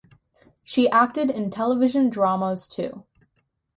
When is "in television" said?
1.29-2.09